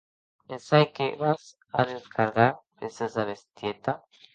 Me’n 0.47 0.61
sai 0.67 0.83
de 0.87 0.91
qué 0.95 1.07
vas 1.21 1.43
a 1.79 1.85
descargar, 1.91 2.51
preciosa 2.79 3.21
bestieta. 3.31 3.91